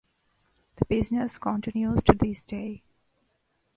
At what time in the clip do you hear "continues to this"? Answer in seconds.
1.37-2.41